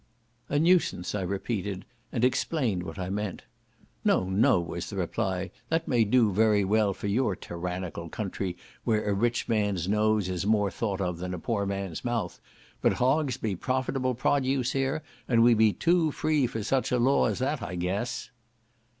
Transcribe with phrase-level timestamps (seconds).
[0.49, 3.43] "A nuisance," I repeated, and explained what I meant.
[4.03, 9.07] "No, no," was the reply, "that may do very well for your tyrannical country, where
[9.07, 12.41] a rich man's nose is more thought of than a poor man's mouth;
[12.81, 17.25] but hogs be profitable produce here, and we be too free for such a law
[17.27, 18.31] as that, I guess."